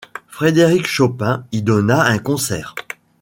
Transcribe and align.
Frédéric 0.29 0.87
Chopin 0.87 1.45
y 1.51 1.61
donna 1.61 2.01
un 2.05 2.17
concert. 2.17 2.73